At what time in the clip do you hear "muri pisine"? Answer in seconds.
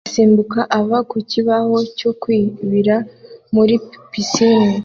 3.53-4.73